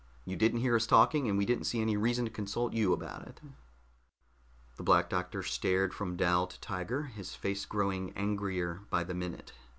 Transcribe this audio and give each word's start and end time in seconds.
You 0.25 0.35
didn't 0.35 0.61
hear 0.61 0.75
us 0.75 0.87
talking, 0.87 1.29
and 1.29 1.37
we 1.37 1.45
didn't 1.45 1.65
see 1.65 1.79
any 1.79 1.95
reason 1.95 2.25
to 2.25 2.31
consult 2.31 2.73
you 2.73 2.91
about 2.91 3.27
it." 3.27 3.39
The 4.75 4.81
Black 4.81 5.11
Doctor 5.11 5.43
stared 5.43 5.93
from 5.93 6.17
Dal 6.17 6.47
to 6.47 6.59
Tiger, 6.59 7.03
his 7.03 7.35
face 7.35 7.67
growing 7.67 8.09
angrier 8.17 8.81
by 8.89 9.03
the 9.03 9.13
minute. 9.13 9.53